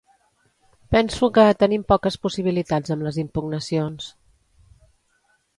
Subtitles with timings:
[0.93, 4.09] Penso que tenim poques possibilitats amb les impugnacions.